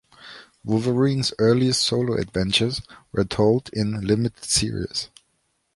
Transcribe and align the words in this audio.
Wolverine's 0.65 1.31
earliest 1.37 1.83
solo 1.83 2.15
adventures 2.15 2.81
were 3.11 3.23
told 3.23 3.69
in 3.71 4.01
limited 4.01 4.43
series. 4.45 5.09